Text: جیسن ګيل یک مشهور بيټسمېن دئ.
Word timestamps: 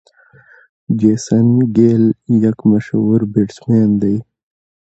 جیسن 0.99 1.47
ګيل 1.75 2.03
یک 2.43 2.57
مشهور 2.71 3.19
بيټسمېن 3.31 3.89
دئ. 4.01 4.17